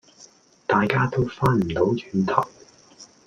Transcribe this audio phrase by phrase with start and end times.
[0.65, 2.49] 大家都翻唔到轉頭